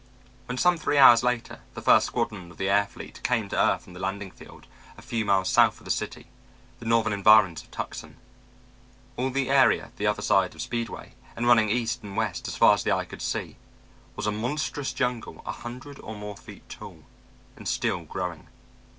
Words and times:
When 0.47 0.57
some 0.57 0.79
three 0.79 0.97
hours 0.97 1.21
later 1.21 1.59
the 1.75 1.81
first 1.83 2.07
squadron 2.07 2.49
of 2.49 2.57
the 2.57 2.69
air 2.69 2.87
fleet 2.87 3.21
came 3.21 3.47
to 3.49 3.55
earth 3.55 3.87
on 3.87 3.93
the 3.93 3.99
landing 3.99 4.31
field 4.31 4.65
a 4.97 5.01
few 5.03 5.23
miles 5.25 5.47
south 5.47 5.77
of 5.79 5.85
the 5.85 5.91
city, 5.91 6.25
the 6.79 6.87
northern 6.87 7.13
environs 7.13 7.61
of 7.61 7.69
Tucson, 7.69 8.15
all 9.15 9.29
the 9.29 9.51
area 9.51 9.91
the 9.97 10.07
other 10.07 10.23
side 10.23 10.55
of 10.55 10.61
Speedway, 10.63 11.13
and 11.35 11.45
running 11.45 11.69
east 11.69 12.01
and 12.01 12.17
west 12.17 12.47
as 12.47 12.55
far 12.57 12.73
as 12.73 12.83
the 12.83 12.91
eye 12.91 13.05
could 13.05 13.21
see, 13.21 13.57
was 14.15 14.25
a 14.25 14.31
monstrous 14.31 14.91
jungle 14.91 15.43
a 15.45 15.51
hundred 15.51 15.99
or 15.99 16.15
more 16.15 16.35
feet 16.35 16.67
tall 16.67 17.03
and 17.55 17.67
still 17.67 17.99
growing. 18.03 18.47